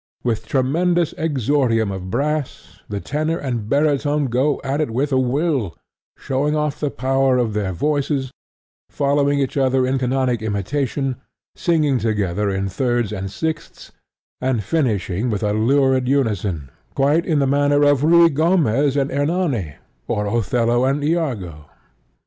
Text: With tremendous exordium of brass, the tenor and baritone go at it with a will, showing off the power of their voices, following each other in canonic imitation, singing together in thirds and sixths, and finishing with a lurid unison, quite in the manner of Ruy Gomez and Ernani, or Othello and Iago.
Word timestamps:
With 0.23 0.47
tremendous 0.47 1.13
exordium 1.15 1.91
of 1.91 2.09
brass, 2.09 2.79
the 2.89 2.99
tenor 2.99 3.37
and 3.37 3.69
baritone 3.69 4.25
go 4.25 4.59
at 4.63 4.81
it 4.81 4.89
with 4.89 5.11
a 5.11 5.19
will, 5.19 5.77
showing 6.17 6.55
off 6.55 6.79
the 6.79 6.89
power 6.89 7.37
of 7.37 7.53
their 7.53 7.71
voices, 7.71 8.31
following 8.89 9.37
each 9.37 9.57
other 9.57 9.85
in 9.85 9.99
canonic 9.99 10.41
imitation, 10.41 11.17
singing 11.55 11.99
together 11.99 12.49
in 12.49 12.67
thirds 12.67 13.13
and 13.13 13.29
sixths, 13.29 13.91
and 14.41 14.63
finishing 14.63 15.29
with 15.29 15.43
a 15.43 15.53
lurid 15.53 16.07
unison, 16.07 16.71
quite 16.95 17.27
in 17.27 17.37
the 17.37 17.45
manner 17.45 17.83
of 17.83 18.01
Ruy 18.03 18.31
Gomez 18.33 18.97
and 18.97 19.11
Ernani, 19.11 19.75
or 20.07 20.25
Othello 20.25 20.83
and 20.83 21.03
Iago. 21.03 21.67